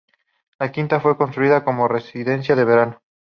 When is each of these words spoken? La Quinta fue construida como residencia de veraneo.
La 0.57 0.71
Quinta 0.71 0.99
fue 0.99 1.15
construida 1.15 1.63
como 1.63 1.87
residencia 1.87 2.55
de 2.55 2.65
veraneo. 2.65 3.03